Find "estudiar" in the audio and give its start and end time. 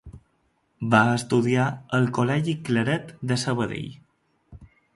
1.17-1.67